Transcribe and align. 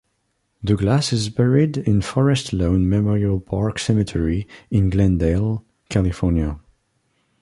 Douglas 0.65 1.13
is 1.13 1.29
buried 1.29 1.77
in 1.77 2.01
Forest 2.01 2.53
Lawn 2.53 2.89
Memorial 2.89 3.39
Park 3.39 3.77
Cemetery 3.77 4.47
in 4.71 4.89
Glendale, 4.89 5.63
California. 5.89 6.59